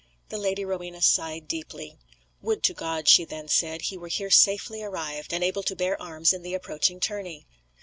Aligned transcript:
The 0.29 0.39
Lady 0.39 0.65
Rowena 0.65 0.99
sighed 0.99 1.47
deeply. 1.47 1.95
"Would 2.41 2.63
to 2.63 2.73
God," 2.73 3.07
she 3.07 3.23
then 3.23 3.47
said, 3.47 3.83
"he 3.83 3.97
were 3.97 4.07
here 4.07 4.31
safely 4.31 4.81
arrived, 4.81 5.31
and 5.31 5.43
able 5.43 5.61
to 5.61 5.75
bear 5.75 6.01
arms 6.01 6.33
in 6.33 6.41
the 6.41 6.55
approaching 6.55 6.99
tourney. 6.99 7.45